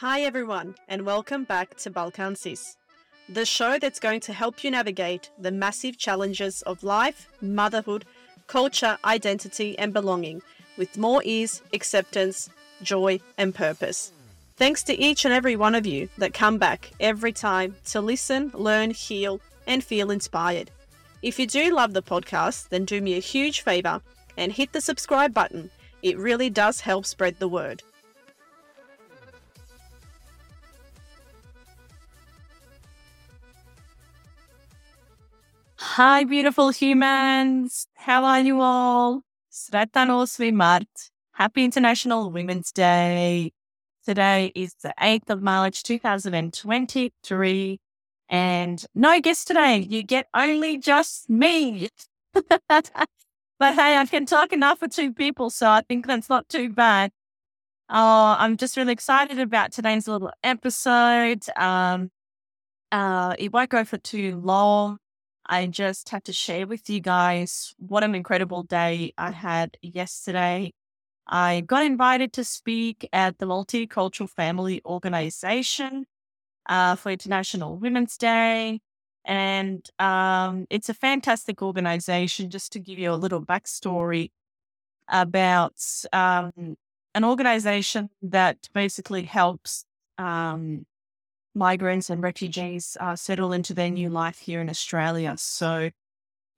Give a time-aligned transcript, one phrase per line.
[0.00, 2.76] Hi, everyone, and welcome back to Balkan Sis,
[3.28, 8.04] the show that's going to help you navigate the massive challenges of life, motherhood,
[8.46, 10.40] culture, identity, and belonging
[10.76, 12.48] with more ease, acceptance,
[12.80, 14.12] joy, and purpose.
[14.56, 18.52] Thanks to each and every one of you that come back every time to listen,
[18.54, 20.70] learn, heal, and feel inspired.
[21.22, 24.00] If you do love the podcast, then do me a huge favor
[24.36, 25.70] and hit the subscribe button.
[26.02, 27.82] It really does help spread the word.
[35.76, 37.88] Hi, beautiful humans.
[37.94, 39.22] How are you all?
[39.50, 40.86] Sretan 8 Mart.
[41.32, 43.52] Happy International Women's Day.
[44.04, 47.80] Today is the 8th of March, 2023.
[48.28, 49.78] And no guest today.
[49.78, 51.88] You get only just me.
[53.58, 56.70] but hey, I can talk enough for two people, so I think that's not too
[56.70, 57.10] bad.
[57.90, 61.44] Oh, I'm just really excited about today's little episode.
[61.56, 62.10] Um,
[62.92, 64.98] uh, it won't go for too long.
[65.46, 70.72] I just have to share with you guys what an incredible day I had yesterday.
[71.26, 76.04] I got invited to speak at the Multicultural Family Organization
[76.68, 78.80] uh, for International Women's Day.
[79.28, 82.50] And um, it's a fantastic organization.
[82.50, 84.30] Just to give you a little backstory
[85.06, 85.80] about
[86.12, 86.76] um,
[87.14, 89.84] an organization that basically helps
[90.16, 90.86] um,
[91.54, 95.34] migrants and refugees uh, settle into their new life here in Australia.
[95.36, 95.90] So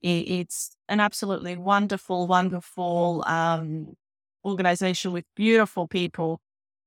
[0.02, 3.96] it's an absolutely wonderful, wonderful um,
[4.44, 6.40] organization with beautiful people.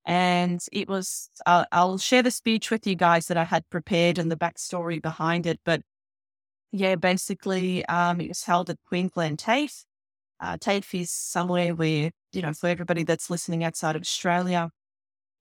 [0.05, 4.17] And it was, uh, I'll share the speech with you guys that I had prepared
[4.17, 5.59] and the backstory behind it.
[5.63, 5.81] But
[6.71, 9.85] yeah, basically, um, it was held at Queensland TAFE.
[10.39, 14.71] Uh, TAFE is somewhere where, you know, for everybody that's listening outside of Australia,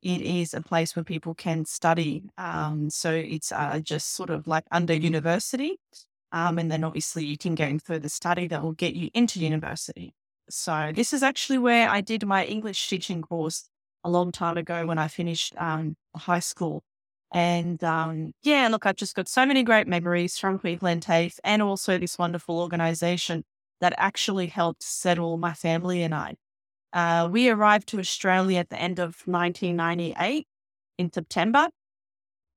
[0.03, 2.25] it is a place where people can study.
[2.37, 5.79] Um, so it's uh, just sort of like under university.
[6.33, 9.41] Um, and then obviously you can go in further study that will get you into
[9.41, 10.15] university.
[10.49, 13.69] So this is actually where I did my English teaching course
[14.05, 16.83] a long time ago when I finished um, high school.
[17.33, 21.63] And um, yeah, look, I've just got so many great memories from Queensland TAFE and
[21.63, 23.45] also this wonderful organization
[23.81, 26.35] that actually helped settle my family and I.
[26.93, 30.47] Uh, we arrived to Australia at the end of 1998
[30.99, 31.69] in September.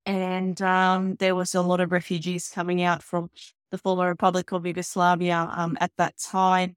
[0.05, 3.29] And um, there was a lot of refugees coming out from
[3.72, 6.75] the former Republic of Yugoslavia um, at that time.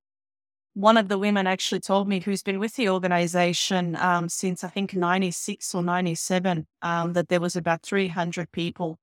[0.78, 4.68] One of the women actually told me, who's been with the organization um, since I
[4.68, 8.96] think 96 or 97, um, that there was about 300 people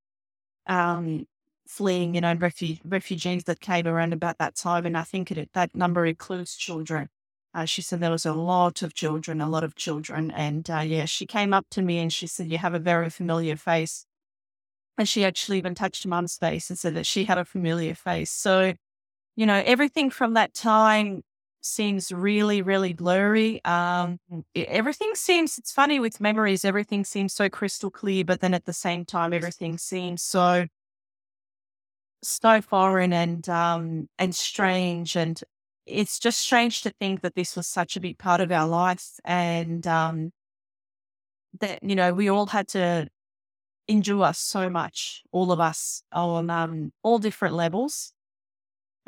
[0.67, 1.25] um,
[1.67, 4.85] fleeing, you know, refu- refugees that came around about that time.
[4.85, 7.09] And I think it, that number includes children.
[7.53, 10.31] Uh, she said there was a lot of children, a lot of children.
[10.31, 13.09] And uh, yeah, she came up to me and she said, You have a very
[13.09, 14.05] familiar face.
[14.97, 18.31] And she actually even touched mum's face and said that she had a familiar face.
[18.31, 18.75] So,
[19.35, 21.23] you know, everything from that time
[21.65, 23.63] seems really, really blurry.
[23.65, 24.19] Um,
[24.55, 28.73] everything seems, it's funny with memories, everything seems so crystal clear, but then at the
[28.73, 30.67] same time, everything seems so
[32.23, 35.43] so foreign and um and strange and
[35.85, 39.19] it's just strange to think that this was such a big part of our lives
[39.23, 40.31] and um,
[41.59, 43.07] that, you know, we all had to
[43.87, 48.13] endure so much, all of us on um, all different levels.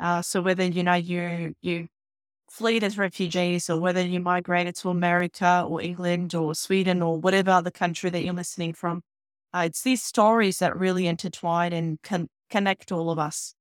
[0.00, 1.88] Uh, so whether, you know, you, you
[2.50, 7.50] fleed as refugees or whether you migrated to America or England or Sweden or whatever
[7.50, 9.02] other country that you're listening from,
[9.54, 13.54] uh, it's these stories that really intertwine and can connect all of us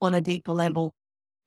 [0.00, 0.94] on a deeper level.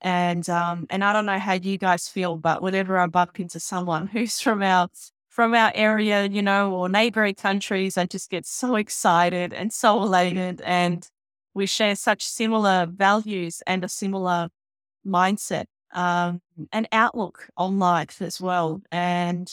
[0.01, 3.59] And um, and I don't know how you guys feel, but whenever I bump into
[3.59, 4.89] someone who's from our
[5.29, 10.01] from our area, you know, or neighboring countries, I just get so excited and so
[10.01, 10.61] elated.
[10.61, 11.07] And
[11.53, 14.49] we share such similar values and a similar
[15.05, 18.81] mindset um, and outlook on life as well.
[18.91, 19.51] And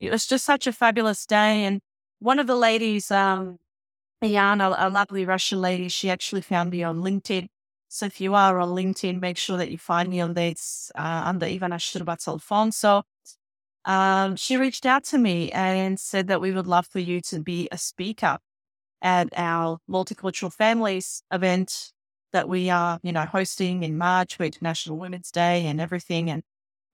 [0.00, 1.64] it was just such a fabulous day.
[1.64, 1.80] And
[2.20, 3.58] one of the ladies, um,
[4.24, 7.48] Iana, a lovely Russian lady, she actually found me on LinkedIn
[7.92, 11.22] so if you are on LinkedIn, make sure that you find me on this uh,
[11.24, 13.02] under Ivana Štrbac Alfonso.
[13.84, 17.40] Um, she reached out to me and said that we would love for you to
[17.40, 18.38] be a speaker
[19.02, 21.90] at our multicultural families event
[22.32, 26.30] that we are, you know, hosting in March for International Women's Day and everything.
[26.30, 26.42] And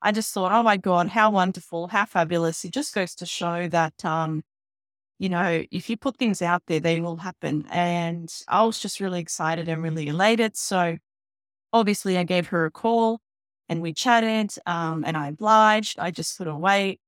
[0.03, 2.65] I just thought, oh my God, how wonderful, how fabulous.
[2.65, 4.43] It just goes to show that um,
[5.19, 7.67] you know, if you put things out there, they will happen.
[7.71, 10.57] And I was just really excited and really elated.
[10.57, 10.99] So
[11.73, 13.21] obviously, I gave her a call
[13.69, 15.99] and we chatted um, and I obliged.
[15.99, 17.01] I just couldn't wait.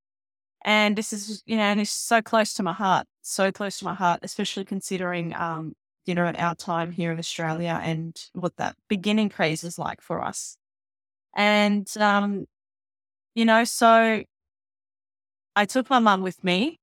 [0.65, 3.85] And this is, you know, and it's so close to my heart, so close to
[3.85, 5.75] my heart, especially considering, um,
[6.09, 10.01] you know, at our time here in Australia and what that beginning craze is like
[10.01, 10.57] for us.
[11.37, 12.47] And, um,
[13.35, 14.25] you know, so
[15.55, 16.79] I took my mum with me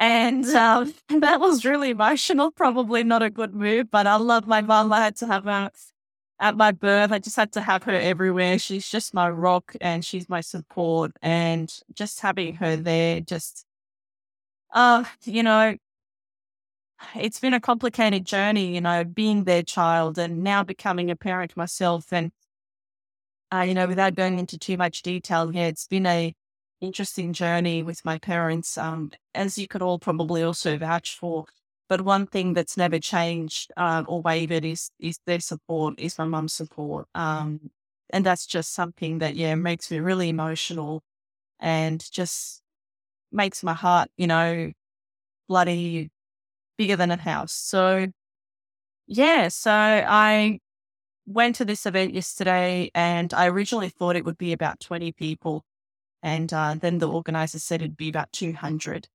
[0.00, 2.50] and um, that was really emotional.
[2.50, 4.92] Probably not a good move, but I love my mum.
[4.92, 5.70] I had to have her
[6.40, 7.12] at my birth.
[7.12, 8.58] I just had to have her everywhere.
[8.58, 11.12] She's just my rock and she's my support.
[11.20, 13.66] And just having her there, just,
[14.72, 15.76] uh, you know,
[17.14, 21.56] it's been a complicated journey, you know, being their child and now becoming a parent
[21.56, 22.12] myself.
[22.12, 22.32] And,
[23.52, 26.34] uh, you know, without going into too much detail, yeah, it's been a
[26.80, 31.46] interesting journey with my parents, um, as you could all probably also vouch for.
[31.88, 36.24] But one thing that's never changed uh, or wavered is is their support, is my
[36.24, 37.70] mum's support, um,
[38.10, 41.02] and that's just something that yeah makes me really emotional,
[41.60, 42.62] and just
[43.32, 44.72] makes my heart, you know,
[45.48, 46.10] bloody
[46.80, 47.52] bigger than a house.
[47.52, 48.06] So
[49.06, 50.60] yeah, so I
[51.26, 55.64] went to this event yesterday, and I originally thought it would be about twenty people
[56.22, 59.08] and uh, then the organizer said it'd be about 200.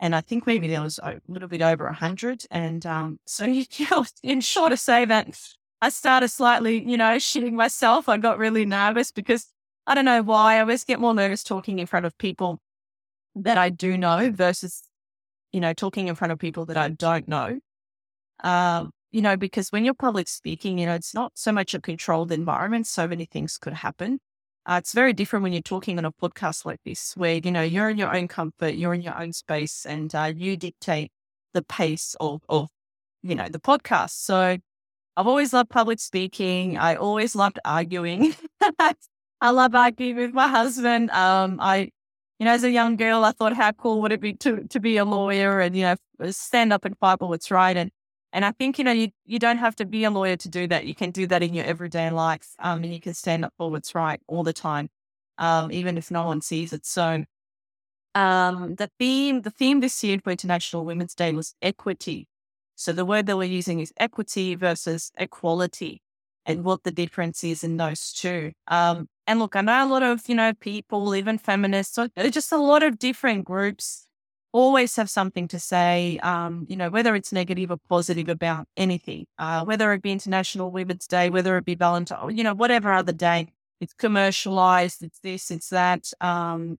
[0.00, 2.44] And I think maybe there was a little bit over 100.
[2.50, 5.38] And um, so, you know, in short to say that
[5.82, 8.08] I started slightly, you know, shitting myself.
[8.08, 9.46] I got really nervous because
[9.86, 10.56] I don't know why.
[10.56, 12.60] I always get more nervous talking in front of people
[13.36, 14.82] that I do know versus,
[15.52, 17.58] you know, talking in front of people that I don't know.
[18.42, 21.80] Um, you know, because when you're public speaking, you know, it's not so much a
[21.80, 22.86] controlled environment.
[22.86, 24.20] So many things could happen.
[24.66, 27.62] Uh, it's very different when you're talking on a podcast like this, where you know
[27.62, 31.10] you're in your own comfort, you're in your own space, and uh, you dictate
[31.54, 32.68] the pace of, of
[33.22, 34.10] you know the podcast.
[34.10, 34.58] So
[35.16, 36.78] I've always loved public speaking.
[36.78, 38.34] I always loved arguing.
[39.40, 41.10] I love arguing with my husband.
[41.10, 41.90] Um, I,
[42.40, 44.80] you know, as a young girl, I thought how cool would it be to to
[44.80, 47.92] be a lawyer and you know stand up and fight for what's right and
[48.32, 50.66] and I think, you know, you, you don't have to be a lawyer to do
[50.68, 50.86] that.
[50.86, 52.54] You can do that in your everyday life.
[52.60, 54.88] Um, and you can stand up for what's right all the time,
[55.38, 56.86] um, even if no one sees it.
[56.86, 57.24] So
[58.14, 62.28] um, the theme, the theme this year for International Women's Day was equity.
[62.76, 66.00] So the word that we're using is equity versus equality
[66.46, 68.52] and what the difference is in those two.
[68.66, 72.52] Um, and look, I know a lot of, you know, people, even feminists, so just
[72.52, 74.06] a lot of different groups
[74.52, 79.26] always have something to say, um, you know, whether it's negative or positive about anything,
[79.38, 83.12] uh, whether it be International Women's Day, whether it be Valentine, you know, whatever other
[83.12, 83.48] day.
[83.80, 86.12] It's commercialized, it's this, it's that.
[86.20, 86.76] Um,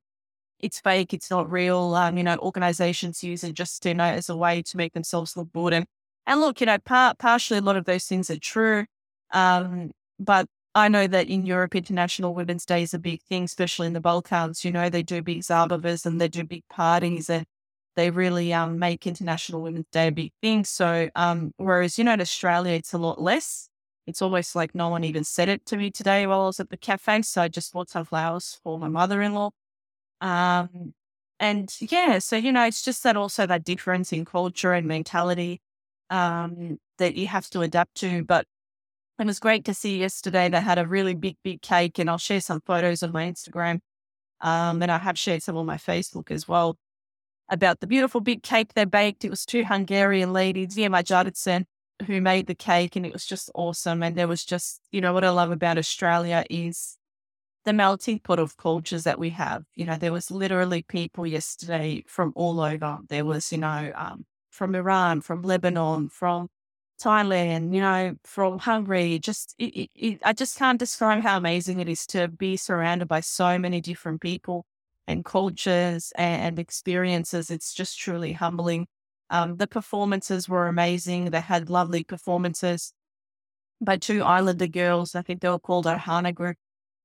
[0.60, 1.96] it's fake, it's not real.
[1.96, 5.36] Um, you know, organizations use it just, you know, as a way to make themselves
[5.36, 5.74] look good.
[5.74, 5.88] And,
[6.28, 8.86] and look, you know, par- partially a lot of those things are true.
[9.33, 13.88] Um, but I know that in Europe, International Women's Day is a big thing, especially
[13.88, 14.63] in the Balkans.
[14.63, 17.45] You know, they do big zabavas and they do big parties and
[17.95, 20.63] they really um, make International Women's Day a big thing.
[20.63, 23.69] So, um, whereas, you know, in Australia, it's a lot less.
[24.07, 26.69] It's almost like no one even said it to me today while I was at
[26.69, 27.22] the cafe.
[27.24, 29.51] So I just bought some flowers for my mother in law.
[30.22, 30.94] Um,
[31.39, 35.62] and yeah, so, you know, it's just that also that difference in culture and mentality
[36.10, 38.24] um, that you have to adapt to.
[38.24, 38.45] But
[39.19, 42.18] it was great to see yesterday they had a really big, big cake, and I'll
[42.18, 43.80] share some photos on my Instagram.
[44.41, 46.77] Um, and I have shared some on my Facebook as well
[47.50, 49.24] about the beautiful big cake they baked.
[49.24, 51.65] It was two Hungarian ladies, Zia Jardison,
[52.08, 54.01] who made the cake, and it was just awesome.
[54.01, 56.98] And there was just, you know, what I love about Australia is
[57.65, 59.63] the melting pot of cultures that we have.
[59.75, 63.00] You know, there was literally people yesterday from all over.
[63.10, 66.48] There was, you know, um, from Iran, from Lebanon, from
[67.01, 69.20] Thailand, you know, from Hungary.
[69.20, 73.08] Just, it, it, it, I just can't describe how amazing it is to be surrounded
[73.08, 74.65] by so many different people
[75.08, 77.50] and cultures and, experiences.
[77.50, 78.88] It's just truly humbling.
[79.29, 81.31] Um, the performances were amazing.
[81.31, 82.93] They had lovely performances
[83.81, 85.15] by two Islander girls.
[85.15, 86.58] I think they were called Ohana Group,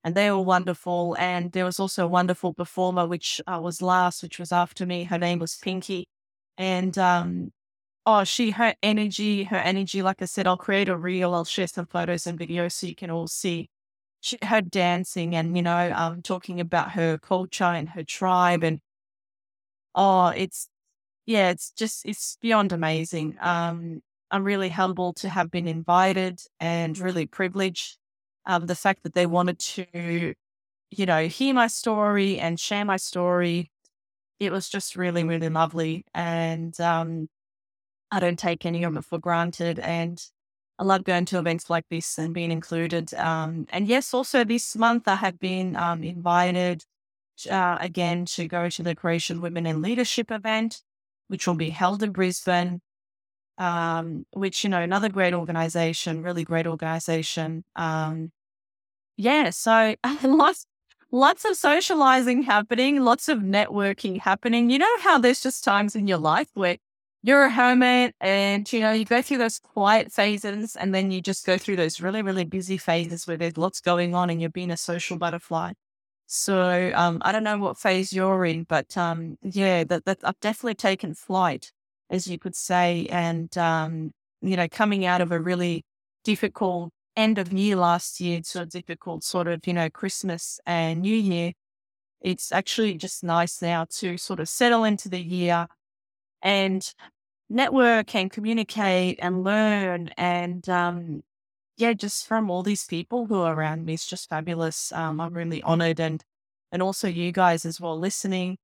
[0.05, 1.17] and they were wonderful.
[1.19, 5.05] And there was also a wonderful performer, which uh, was last, which was after me.
[5.05, 6.07] Her name was Pinky.
[6.59, 7.53] And um,
[8.07, 11.67] oh, she, her energy, her energy, like I said, I'll create a reel, I'll share
[11.67, 13.69] some photos and videos so you can all see
[14.21, 18.63] she, her dancing and, you know, um, talking about her culture and her tribe.
[18.65, 18.81] And
[19.95, 20.69] oh, it's,
[21.27, 23.37] yeah, it's just, it's beyond amazing.
[23.41, 27.99] Um, I'm really humbled to have been invited and really privileged.
[28.47, 30.35] Um, the fact that they wanted to,
[30.91, 33.71] you know, hear my story and share my story.
[34.41, 36.05] It was just really, really lovely.
[36.15, 37.29] And um,
[38.11, 39.79] I don't take any of it for granted.
[39.79, 40.23] And
[40.79, 43.15] I love going to events like this and being included.
[43.15, 46.85] Um, and yes, also this month I have been um, invited
[47.51, 50.83] uh, again to go to the Croatian Women in Leadership event,
[51.29, 52.81] which will be held in Brisbane.
[53.59, 57.65] Um, which you know, another great organization, really great organization.
[57.75, 58.31] Um,
[59.17, 60.67] yeah, so lots
[61.11, 64.69] lots of socializing happening, lots of networking happening.
[64.69, 66.77] You know how there's just times in your life where
[67.27, 71.21] you're a hermit and you know you go through those quiet phases and then you
[71.21, 74.51] just go through those really really busy phases where there's lots going on and you're
[74.51, 75.73] being a social butterfly.
[76.27, 80.41] So um, i don't know what phase you're in but um, yeah that, that i've
[80.41, 81.73] definitely taken flight
[82.11, 85.85] as you could say and um, you know coming out of a really
[86.25, 91.17] difficult end of year last year so difficult sort of you know christmas and new
[91.17, 91.53] year
[92.21, 95.67] it's actually just nice now to sort of settle into the year.
[96.43, 96.83] And
[97.49, 101.23] network and communicate and learn and um,
[101.77, 104.93] yeah, just from all these people who are around me, it's just fabulous.
[104.93, 106.25] Um, I'm really honored and
[106.73, 108.59] and also you guys as well listening.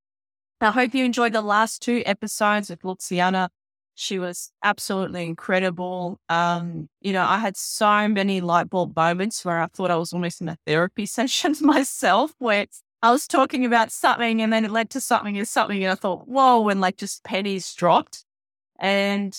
[0.60, 3.48] I hope you enjoyed the last two episodes with Luciana.
[3.94, 6.18] She was absolutely incredible.
[6.28, 10.12] Um, you know, I had so many light bulb moments where I thought I was
[10.12, 12.66] almost in a therapy session myself, where
[13.02, 15.96] I was talking about something and then it led to something and something, and I
[15.96, 18.24] thought, whoa, and like just pennies dropped.
[18.78, 19.38] And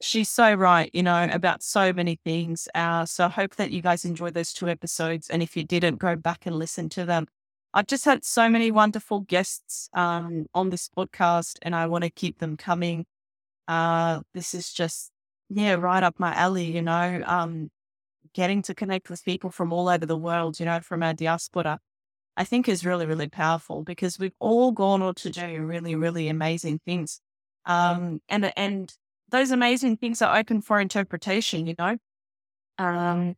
[0.00, 2.68] she's so right, you know, about so many things.
[2.74, 5.28] Uh, so I hope that you guys enjoyed those two episodes.
[5.28, 7.26] And if you didn't, go back and listen to them.
[7.74, 12.10] I've just had so many wonderful guests um, on this podcast, and I want to
[12.10, 13.04] keep them coming.
[13.66, 15.10] Uh, this is just,
[15.50, 17.70] yeah, right up my alley, you know, um,
[18.32, 21.78] getting to connect with people from all over the world, you know, from our diaspora.
[22.38, 26.28] I think is really, really powerful because we've all gone on to do really, really
[26.28, 27.20] amazing things.
[27.66, 28.92] Um, and and
[29.30, 31.66] those amazing things are open for interpretation.
[31.66, 31.98] You know,
[32.78, 33.36] um,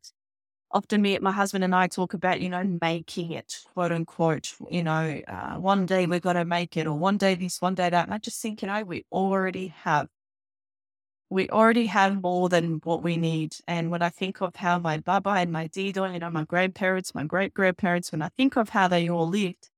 [0.72, 4.54] often me, my husband and I talk about, you know, making it, quote unquote.
[4.70, 7.74] You know, uh, one day we're going to make it, or one day this, one
[7.74, 8.04] day that.
[8.06, 10.08] And I just think, you know, we already have.
[11.30, 13.54] We already have more than what we need.
[13.68, 17.14] And when I think of how my baba and my dido, you know, my grandparents,
[17.14, 19.69] my great grandparents, when I think of how they all lived,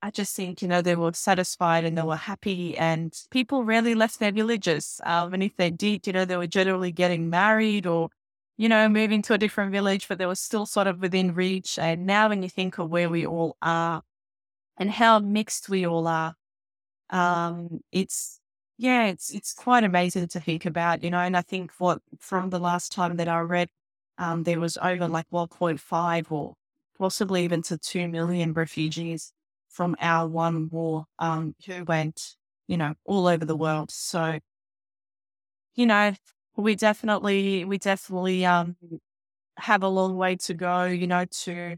[0.00, 3.94] I just think, you know, they were satisfied and they were happy and people rarely
[3.94, 5.00] left their villages.
[5.04, 8.10] Um, and if they did, you know, they were generally getting married or,
[8.56, 11.78] you know, moving to a different village, but they were still sort of within reach.
[11.78, 14.02] And now when you think of where we all are
[14.76, 16.34] and how mixed we all are,
[17.10, 18.40] um, it's,
[18.78, 22.50] yeah, it's, it's quite amazing to think about, you know, and I think what from
[22.50, 23.68] the last time that I read,
[24.18, 26.54] um, there was over like 1.5 or
[26.98, 29.32] possibly even to 2 million refugees
[29.68, 33.90] from our one war um, who went, you know, all over the world.
[33.90, 34.38] So,
[35.74, 36.14] you know,
[36.56, 38.76] we definitely, we definitely um,
[39.58, 41.76] have a long way to go, you know, to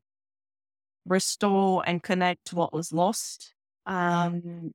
[1.06, 3.54] restore and connect what was lost.
[3.86, 4.72] Um,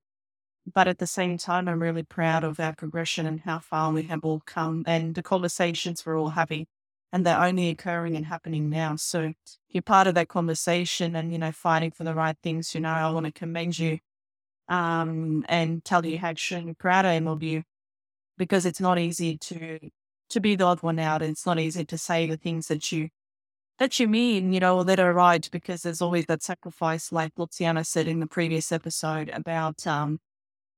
[0.74, 4.04] but at the same time, I'm really proud of our progression and how far we
[4.04, 6.66] have all come and the conversations we're all having
[7.16, 8.98] and they're only occurring and happening now.
[8.98, 9.32] So
[9.70, 12.90] you're part of that conversation and, you know, fighting for the right things, you know,
[12.90, 14.00] I want to commend you
[14.68, 17.64] um, and tell you how extremely proud I am of you
[18.38, 19.80] because it's not easy to
[20.30, 21.22] to be the odd one out.
[21.22, 23.08] And it's not easy to say the things that you
[23.80, 27.86] that you mean, you know, that are right, because there's always that sacrifice, like Luciana
[27.86, 30.20] said in the previous episode about um,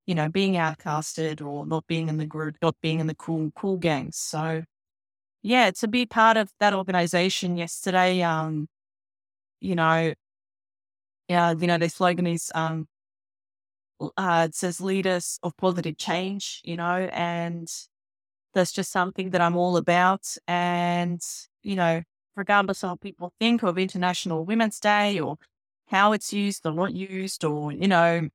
[0.06, 3.52] you know, being outcasted or not being in the group, not being in the cool,
[3.56, 4.18] cool gangs.
[4.18, 4.66] So
[5.48, 8.68] yeah, to be part of that organization yesterday, um,
[9.62, 10.14] you know,
[11.30, 12.86] yeah, you know, their slogan is um,
[14.18, 17.70] uh, it says leaders of positive change, you know, and
[18.54, 20.28] that's just something that I'm all about.
[20.50, 21.22] And,
[21.64, 22.02] you know,
[22.36, 25.38] regardless of what people think of International Women's Day or
[25.88, 28.28] how it's used or not used or, you know,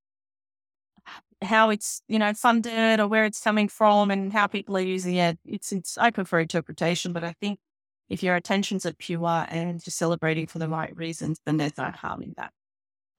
[1.43, 5.17] how it's you know funded or where it's coming from and how people are using
[5.17, 5.39] it.
[5.45, 7.59] It's it's open for interpretation, but I think
[8.09, 11.91] if your intentions are pure and you're celebrating for the right reasons, then there's no
[11.91, 12.53] harm in that.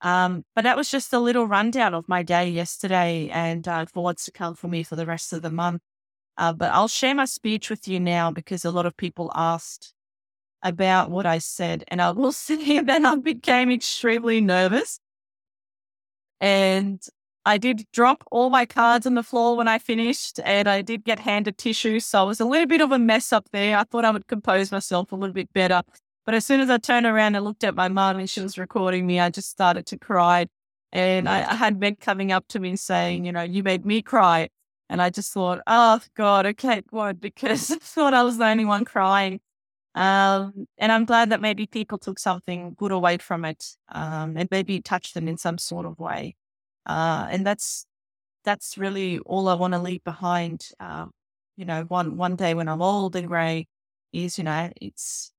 [0.01, 4.03] Um, but that was just a little rundown of my day yesterday and uh, for
[4.03, 5.81] what's to come for me for the rest of the month.
[6.37, 9.93] Uh, but I'll share my speech with you now because a lot of people asked
[10.61, 14.99] about what I said, and I will say that I became extremely nervous.
[16.41, 17.01] And
[17.45, 21.03] I did drop all my cards on the floor when I finished, and I did
[21.03, 21.99] get handed tissue.
[21.99, 23.77] So I was a little bit of a mess up there.
[23.77, 25.81] I thought I would compose myself a little bit better.
[26.25, 28.57] But as soon as I turned around and looked at my mum and she was
[28.57, 30.47] recording me, I just started to cry.
[30.93, 34.01] And I, I had men coming up to me saying, you know, you made me
[34.01, 34.49] cry.
[34.89, 38.65] And I just thought, oh, God, okay, good, because I thought I was the only
[38.65, 39.41] one crying.
[39.95, 44.47] Um, and I'm glad that maybe people took something good away from it um, and
[44.49, 46.35] maybe touched them in some sort of way.
[46.85, 47.85] Uh, and that's
[48.45, 50.69] that's really all I want to leave behind.
[50.79, 51.07] Uh,
[51.57, 53.67] you know, one one day when I'm old and grey,
[54.13, 55.31] is you know it's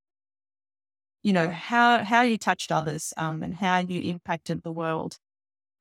[1.22, 5.18] you know how how you touched others um, and how you impacted the world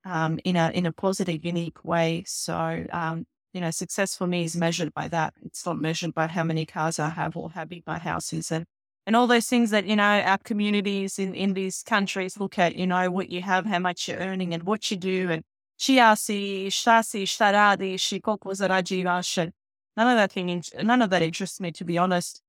[0.06, 2.24] um, in a in a positive, unique way.
[2.28, 5.34] So um, you know, success for me is measured by that.
[5.44, 8.52] It's not measured by how many cars I have or how big my house is
[8.52, 8.66] and
[9.06, 12.76] and all those things that, you know, our communities in, in these countries look at,
[12.78, 15.44] you know, what you have, how much you're earning and what you do and
[15.80, 19.52] shiasi, shasi, sharadi, shikoku
[19.96, 22.42] None of that thing, none of that interests me, to be honest.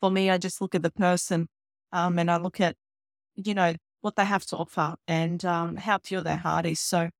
[0.00, 1.48] For me, I just look at the person
[1.92, 2.76] um, and I look at,
[3.34, 6.80] you know, what they have to offer and um, how pure their heart is.
[6.80, 7.12] So it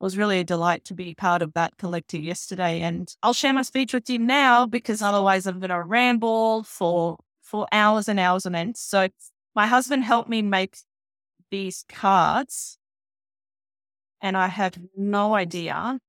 [0.00, 2.80] was really a delight to be part of that collective yesterday.
[2.80, 7.18] And I'll share my speech with you now because otherwise I'm going to ramble for
[7.42, 8.76] for hours and hours on end.
[8.76, 9.08] So
[9.54, 10.78] my husband helped me make
[11.50, 12.78] these cards,
[14.24, 16.00] and I have no idea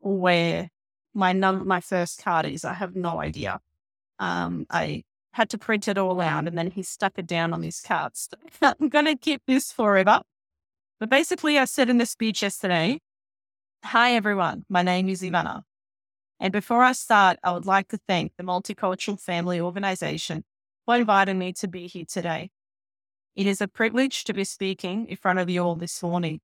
[0.00, 0.70] where
[1.12, 2.64] my num my first card is.
[2.64, 3.60] I have no idea.
[4.18, 5.04] Um, I
[5.34, 8.30] had to print it all out, and then he stuck it down on these cards.
[8.62, 10.22] I'm going to keep this forever.
[10.98, 13.00] But basically, I said in the speech yesterday,
[13.84, 14.64] Hi, everyone.
[14.70, 15.64] My name is Ivana.
[16.40, 20.44] And before I start, I would like to thank the Multicultural Family Organization
[20.86, 22.50] for inviting me to be here today.
[23.36, 26.40] It is a privilege to be speaking in front of you all this morning.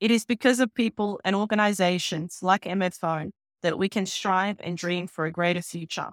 [0.00, 3.30] It is because of people and organizations like MFO
[3.62, 6.12] that we can strive and dream for a greater future.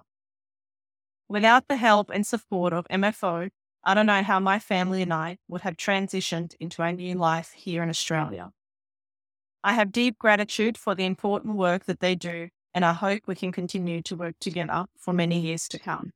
[1.26, 3.48] Without the help and support of MFO,
[3.82, 7.52] I don't know how my family and I would have transitioned into a new life
[7.52, 8.50] here in Australia.
[9.64, 13.34] I have deep gratitude for the important work that they do, and I hope we
[13.34, 16.12] can continue to work together for many years to come.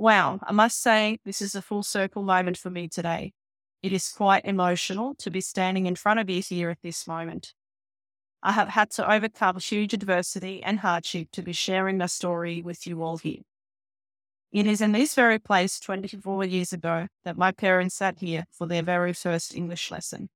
[0.00, 3.34] Wow, I must say, this is a full circle moment for me today.
[3.82, 7.52] It is quite emotional to be standing in front of you here at this moment.
[8.42, 12.86] I have had to overcome huge adversity and hardship to be sharing my story with
[12.86, 13.42] you all here.
[14.52, 18.66] It is in this very place 24 years ago that my parents sat here for
[18.66, 20.30] their very first English lesson.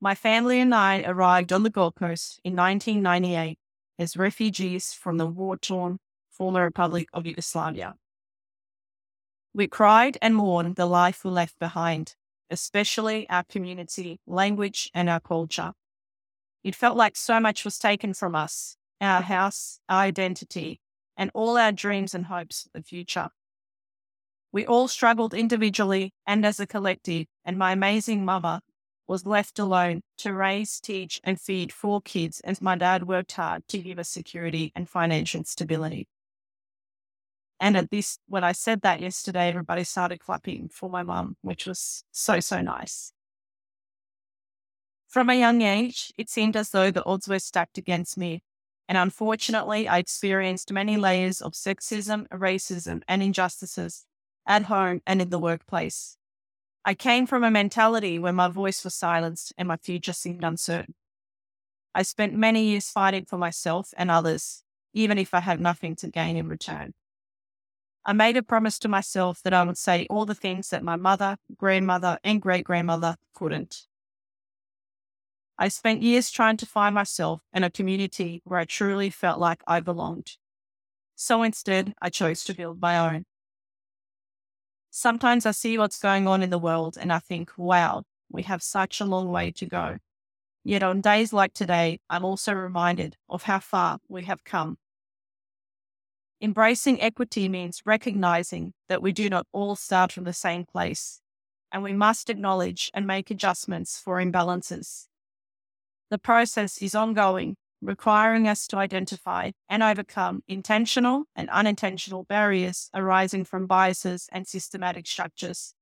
[0.00, 3.58] My family and I arrived on the Gold Coast in 1998
[3.98, 5.98] as refugees from the war torn
[6.36, 7.94] former Republic of Yugoslavia.
[9.54, 12.14] We cried and mourned the life we left behind,
[12.50, 15.72] especially our community, language, and our culture.
[16.62, 20.80] It felt like so much was taken from us our house, our identity,
[21.16, 23.28] and all our dreams and hopes for the future.
[24.52, 28.60] We all struggled individually and as a collective, and my amazing mother
[29.06, 33.66] was left alone to raise, teach, and feed four kids as my dad worked hard
[33.68, 36.08] to give us security and financial stability.
[37.58, 41.66] And at this, when I said that yesterday, everybody started clapping for my mum, which
[41.66, 43.12] was so, so nice.
[45.08, 48.42] From a young age, it seemed as though the odds were stacked against me
[48.88, 54.06] and unfortunately, I experienced many layers of sexism, racism, and injustices
[54.46, 56.16] at home and in the workplace.
[56.84, 60.94] I came from a mentality where my voice was silenced and my future seemed uncertain.
[61.94, 66.08] I spent many years fighting for myself and others, even if I had nothing to
[66.08, 66.94] gain in return.
[68.08, 70.94] I made a promise to myself that I would say all the things that my
[70.94, 73.82] mother, grandmother, and great grandmother couldn't.
[75.58, 79.60] I spent years trying to find myself in a community where I truly felt like
[79.66, 80.36] I belonged.
[81.16, 83.24] So instead, I chose to build my own.
[84.90, 88.62] Sometimes I see what's going on in the world and I think, wow, we have
[88.62, 89.96] such a long way to go.
[90.62, 94.78] Yet on days like today, I'm also reminded of how far we have come.
[96.40, 101.22] Embracing equity means recognizing that we do not all start from the same place,
[101.72, 105.06] and we must acknowledge and make adjustments for imbalances.
[106.10, 113.44] The process is ongoing, requiring us to identify and overcome intentional and unintentional barriers arising
[113.44, 115.74] from biases and systematic structures.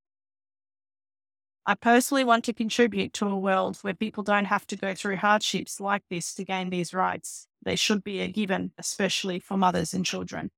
[1.66, 5.16] I personally want to contribute to a world where people don't have to go through
[5.16, 7.48] hardships like this to gain these rights.
[7.64, 10.50] They should be a given, especially for mothers and children.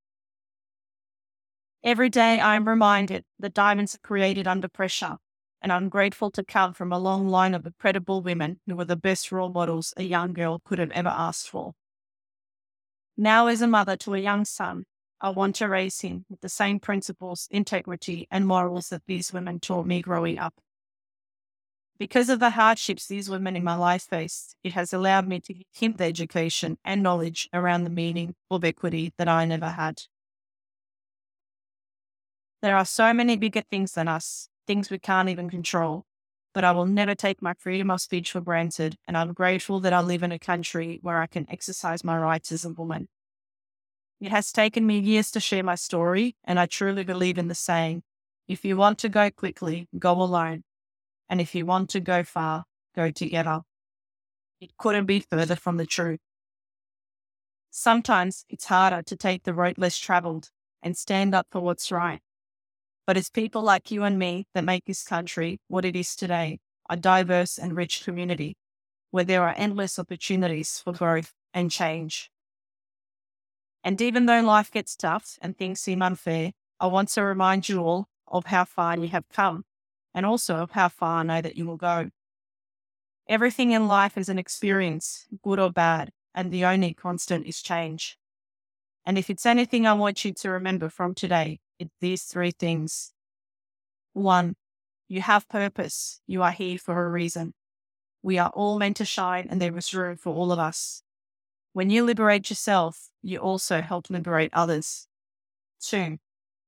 [1.83, 5.17] Every day I am reminded that diamonds are created under pressure
[5.61, 8.95] and I'm grateful to come from a long line of incredible women who were the
[8.95, 11.73] best role models a young girl could have ever asked for.
[13.17, 14.85] Now, as a mother to a young son,
[15.19, 19.59] I want to raise him with the same principles, integrity, and morals that these women
[19.59, 20.53] taught me growing up.
[21.99, 25.55] Because of the hardships these women in my life faced, it has allowed me to
[25.73, 30.03] him the education and knowledge around the meaning of equity that I never had.
[32.61, 36.05] There are so many bigger things than us, things we can't even control,
[36.53, 39.93] but I will never take my freedom of speech for granted, and I'm grateful that
[39.93, 43.07] I live in a country where I can exercise my rights as a woman.
[44.19, 47.55] It has taken me years to share my story, and I truly believe in the
[47.55, 48.03] saying
[48.47, 50.63] if you want to go quickly, go alone.
[51.29, 53.61] And if you want to go far, go together.
[54.59, 56.19] It couldn't be further from the truth.
[57.69, 60.49] Sometimes it's harder to take the road less traveled
[60.81, 62.21] and stand up for what's right.
[63.05, 66.59] But it's people like you and me that make this country what it is today
[66.89, 68.55] a diverse and rich community
[69.11, 72.31] where there are endless opportunities for growth and change.
[73.83, 77.81] And even though life gets tough and things seem unfair, I want to remind you
[77.81, 79.63] all of how far you have come
[80.13, 82.09] and also of how far I know that you will go.
[83.27, 88.17] Everything in life is an experience, good or bad, and the only constant is change.
[89.05, 93.13] And if it's anything I want you to remember from today, it's these three things.
[94.13, 94.55] One,
[95.07, 96.21] you have purpose.
[96.27, 97.53] You are here for a reason.
[98.21, 101.03] We are all meant to shine, and there is room for all of us.
[101.73, 105.07] When you liberate yourself, you also help liberate others.
[105.79, 106.17] Two,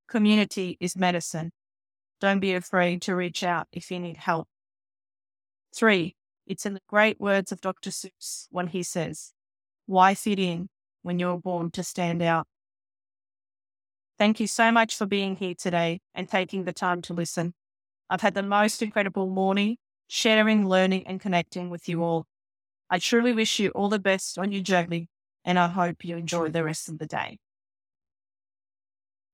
[0.08, 1.52] community is medicine.
[2.20, 4.48] Don't be afraid to reach out if you need help.
[5.74, 7.92] Three, it's in the great words of Dr.
[7.92, 9.34] Seuss when he says,
[9.86, 10.70] Why fit in
[11.02, 12.48] when you're born to stand out?
[14.18, 17.54] Thank you so much for being here today and taking the time to listen.
[18.10, 19.78] I've had the most incredible morning
[20.10, 22.26] sharing, learning, and connecting with you all.
[22.90, 25.08] I truly wish you all the best on your journey,
[25.46, 27.38] and I hope you enjoy the rest of the day.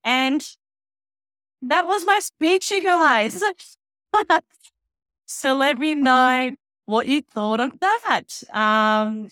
[0.04, 0.46] And
[1.70, 3.44] that was my speech, you guys.
[5.26, 8.44] so let me know what you thought of that.
[8.54, 9.30] Um,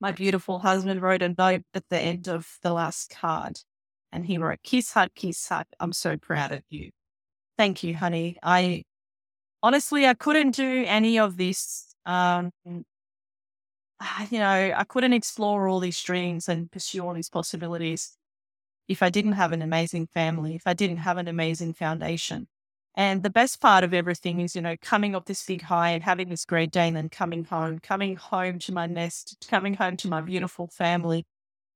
[0.00, 3.60] my beautiful husband wrote a note at the end of the last card
[4.12, 5.66] and he wrote, Kiss hug, kiss hug.
[5.80, 6.90] I'm so proud of you.
[7.56, 8.36] Thank you, honey.
[8.42, 8.84] I
[9.62, 11.94] honestly, I couldn't do any of this.
[12.06, 12.52] Um,
[14.30, 18.17] you know, I couldn't explore all these dreams and pursue all these possibilities
[18.88, 22.48] if I didn't have an amazing family, if I didn't have an amazing foundation.
[22.94, 26.02] And the best part of everything is, you know, coming off this big high and
[26.02, 29.96] having this great day and then coming home, coming home to my nest, coming home
[29.98, 31.24] to my beautiful family.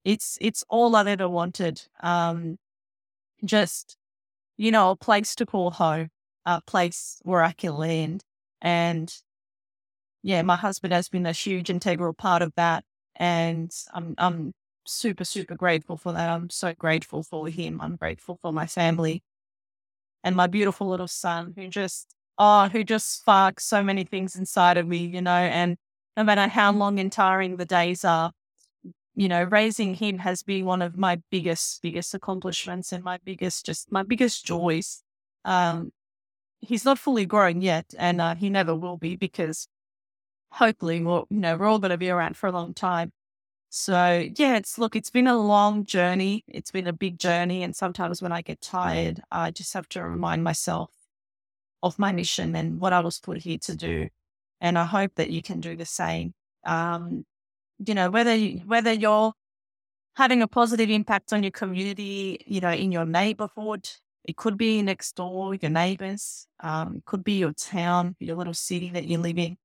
[0.05, 1.83] It's it's all I ever wanted.
[2.03, 2.59] Um,
[3.45, 3.97] just,
[4.57, 6.09] you know, a place to call home,
[6.47, 8.25] a place where I can land.
[8.61, 9.15] And
[10.23, 12.85] yeah, my husband has been a huge integral part of that.
[13.17, 14.55] And I'm I'm
[14.87, 16.29] super, super grateful for that.
[16.29, 17.81] I'm so grateful for him.
[17.81, 19.23] I'm grateful for my family
[20.25, 24.77] and my beautiful little son who just, oh, who just sparks so many things inside
[24.77, 25.77] of me, you know, and
[26.17, 28.33] no matter how long and tiring the days are,
[29.15, 33.67] you know, raising him has been one of my biggest, biggest accomplishments and my biggest,
[33.67, 35.03] just my biggest joys.
[35.45, 35.93] Um,
[36.61, 39.69] he's not fully grown yet, and uh, he never will be because
[40.53, 43.13] hopefully, we'll, you know, we're all going to be around for a long time.
[43.75, 46.45] So yeah, it's look, it's been a long journey.
[46.47, 47.63] It's been a big journey.
[47.63, 50.91] And sometimes when I get tired, I just have to remind myself
[51.83, 54.09] of my mission and what I was put here to do.
[54.61, 56.35] And I hope that you can do the same.
[56.67, 57.25] Um,
[57.79, 59.33] you know, whether you, whether you're
[60.17, 63.89] having a positive impact on your community, you know, in your neighborhood,
[64.25, 68.53] it could be next door, your neighbors, um, it could be your town, your little
[68.53, 69.57] city that you live in.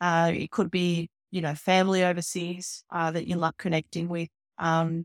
[0.00, 5.04] Uh, it could be you know, family overseas uh, that you love connecting with, um,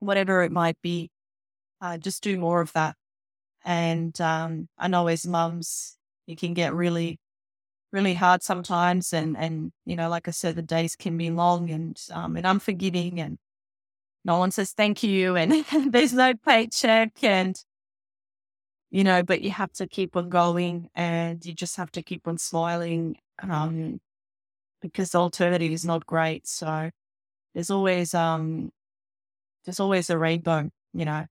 [0.00, 1.12] whatever it might be.
[1.80, 2.96] Uh, just do more of that.
[3.64, 7.20] And um, I know as mums, it can get really,
[7.92, 9.12] really hard sometimes.
[9.12, 12.44] And, and, you know, like I said, the days can be long and, um, and
[12.44, 13.38] unforgiving and
[14.24, 17.54] no one says thank you and there's no paycheck and,
[18.90, 22.26] you know, but you have to keep on going and you just have to keep
[22.26, 23.18] on smiling.
[23.40, 24.00] Um,
[24.80, 26.46] because the alternative is not great.
[26.46, 26.90] So
[27.54, 28.70] there's always um
[29.64, 31.26] there's always a rainbow, you know,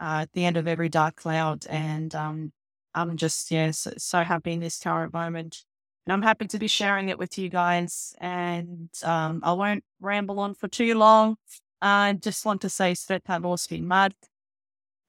[0.00, 1.66] uh, at the end of every dark cloud.
[1.68, 2.52] And um
[2.94, 5.64] I'm just yeah so, so happy in this current moment.
[6.06, 8.14] And I'm happy to be sharing it with you guys.
[8.18, 11.36] And um, I won't ramble on for too long.
[11.82, 14.14] I just want to say Svetna Morsky Mad.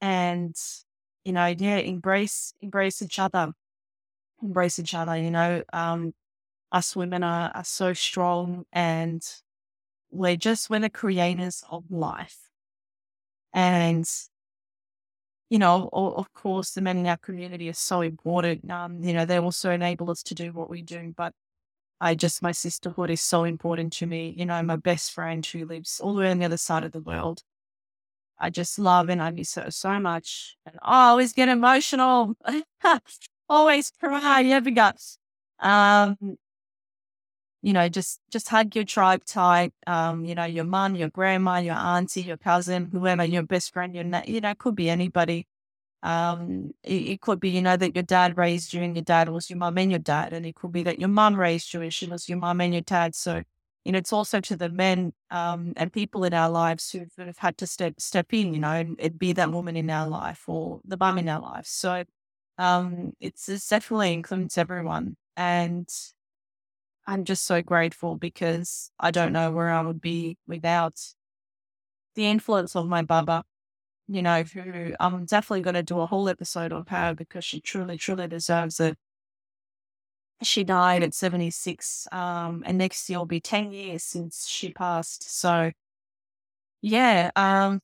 [0.02, 0.54] And,
[1.24, 3.52] you know, yeah, embrace embrace each other.
[4.42, 5.62] Embrace each other, you know.
[5.72, 6.12] Um,
[6.72, 9.22] us women are, are so strong and
[10.10, 12.38] we're just, we're the creators of life.
[13.52, 14.08] And,
[15.48, 18.70] you know, of course, the men in our community are so important.
[18.70, 21.12] Um, you know, they also enable us to do what we do.
[21.16, 21.32] But
[22.00, 24.34] I just, my sisterhood is so important to me.
[24.36, 26.92] You know, my best friend who lives all the way on the other side of
[26.92, 27.42] the world.
[28.38, 30.56] I just love and I miss her so much.
[30.64, 32.34] And oh, I always get emotional.
[33.48, 35.18] always cry, every guts.
[35.58, 36.16] Um,
[37.62, 39.72] you know, just just hug your tribe tight.
[39.86, 43.94] Um, you know, your mum, your grandma, your auntie, your cousin, whoever, your best friend,
[43.94, 45.46] your you know, could be anybody.
[46.02, 49.28] Um, it, it, could be, you know, that your dad raised you and your dad
[49.28, 51.82] was your mum and your dad, and it could be that your mum raised you
[51.82, 53.14] and she was your mum and your dad.
[53.14, 53.42] So,
[53.84, 57.38] you know, it's also to the men um, and people in our lives who have
[57.38, 60.44] had to step step in, you know, and it be that woman in our life
[60.48, 61.66] or the mum in our life.
[61.66, 62.04] So,
[62.58, 65.88] um, it's, it's definitely includes everyone, and
[67.10, 70.94] I'm just so grateful because I don't know where I would be without
[72.14, 73.42] the influence of my Baba.
[74.06, 77.60] You know, who I'm definitely going to do a whole episode on her because she
[77.60, 78.96] truly, truly deserves it.
[80.44, 85.28] She died at 76, um, and next year will be 10 years since she passed.
[85.28, 85.72] So,
[86.80, 87.80] yeah, um,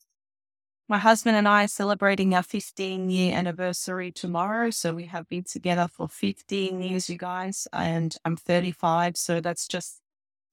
[0.88, 4.70] my husband and I are celebrating our 15 year anniversary tomorrow.
[4.70, 9.16] So we have been together for 15 years, you guys, and I'm 35.
[9.16, 10.00] So that's just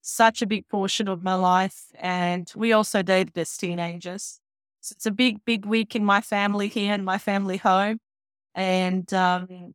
[0.02, 1.84] such a big portion of my life.
[1.94, 4.40] And we also dated as teenagers.
[4.80, 7.98] So it's a big, big week in my family here in my family home.
[8.56, 9.74] And um,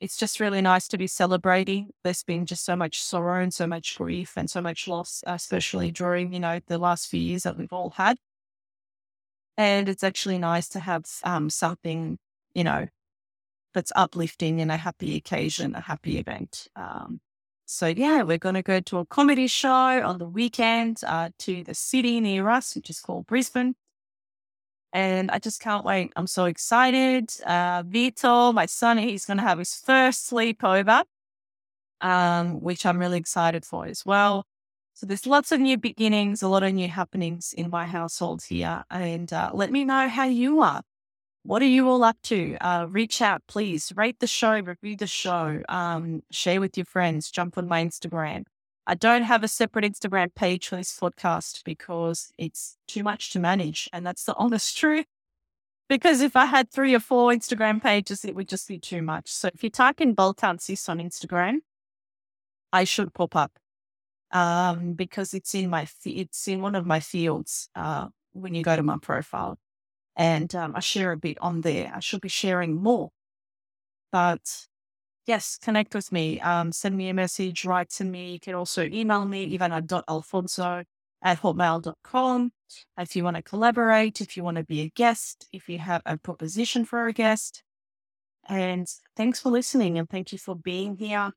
[0.00, 1.90] it's just really nice to be celebrating.
[2.02, 5.92] There's been just so much sorrow and so much grief and so much loss, especially
[5.92, 8.18] during, you know, the last few years that we've all had.
[9.56, 12.18] And it's actually nice to have um, something,
[12.54, 12.88] you know,
[13.72, 16.68] that's uplifting in a happy occasion, a happy event.
[16.76, 17.20] Um,
[17.66, 21.64] so yeah, we're going to go to a comedy show on the weekend uh, to
[21.64, 23.74] the city near us, which is called Brisbane.
[24.92, 26.12] And I just can't wait.
[26.14, 27.32] I'm so excited.
[27.44, 31.02] Uh, Vito, my son, he's going to have his first sleepover,
[32.00, 34.46] um, which I'm really excited for as well.
[34.96, 38.84] So there's lots of new beginnings, a lot of new happenings in my household here.
[38.92, 40.82] And uh, let me know how you are.
[41.42, 42.56] What are you all up to?
[42.60, 43.92] Uh, reach out, please.
[43.96, 48.44] Rate the show, review the show, um, share with your friends, jump on my Instagram.
[48.86, 53.40] I don't have a separate Instagram page for this podcast because it's too much to
[53.40, 53.90] manage.
[53.92, 55.06] And that's the honest truth.
[55.88, 59.28] Because if I had three or four Instagram pages, it would just be too much.
[59.28, 61.56] So if you type in Balkan Sis on Instagram,
[62.72, 63.58] I should pop up
[64.34, 68.76] um, because it's in my it's in one of my fields uh, when you go
[68.76, 69.56] to my profile,
[70.16, 71.92] and um, I share a bit on there.
[71.94, 73.10] I should be sharing more,
[74.12, 74.66] but
[75.26, 76.40] yes, connect with me.
[76.40, 78.32] Um, send me a message, write to me.
[78.32, 80.82] You can also email me, ivana.alfonso
[81.22, 82.52] at hotmail.com.
[82.98, 86.02] If you want to collaborate, if you want to be a guest, if you have
[86.04, 87.62] a proposition for a guest.
[88.48, 91.32] And thanks for listening and thank you for being here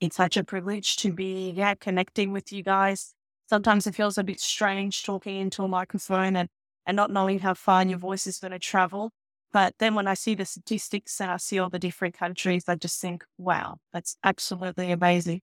[0.00, 3.14] it's such a privilege to be yeah connecting with you guys.
[3.48, 6.48] Sometimes it feels a bit strange talking into a microphone and,
[6.84, 9.12] and not knowing how far your voice is going to travel.
[9.52, 12.74] But then when I see the statistics and I see all the different countries, I
[12.74, 15.40] just think, wow, that's absolutely amazing.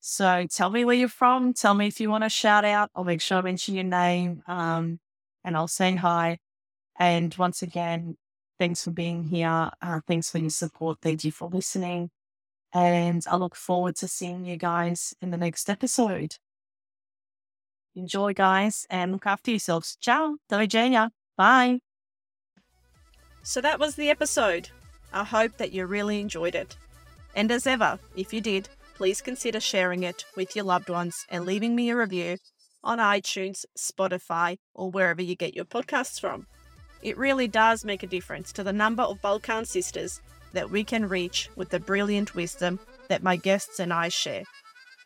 [0.00, 1.52] So tell me where you're from.
[1.52, 2.90] Tell me if you want to shout out.
[2.94, 5.00] I'll make sure I mention your name um,
[5.44, 6.38] and I'll say hi.
[6.98, 8.16] And once again,
[8.58, 9.70] thanks for being here.
[9.82, 10.98] Uh, thanks for your support.
[11.02, 12.10] Thank you for listening.
[12.72, 16.36] And I look forward to seeing you guys in the next episode.
[17.96, 19.96] Enjoy, guys, and look after yourselves.
[20.00, 20.36] Ciao.
[20.50, 21.10] Widzenia.
[21.36, 21.80] Bye.
[23.42, 24.68] So that was the episode.
[25.12, 26.76] I hope that you really enjoyed it.
[27.34, 31.44] And as ever, if you did, please consider sharing it with your loved ones and
[31.46, 32.36] leaving me a review
[32.84, 36.46] on iTunes, Spotify, or wherever you get your podcasts from.
[37.02, 40.20] It really does make a difference to the number of Balkan sisters
[40.52, 44.44] that we can reach with the brilliant wisdom that my guests and I share.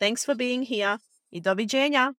[0.01, 0.99] Thanks for being here.
[1.33, 2.15] I.